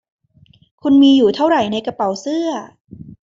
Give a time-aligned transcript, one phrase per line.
[0.81, 2.47] คุณมีอยู่เท่าไรในกระเป๋าเสื้อ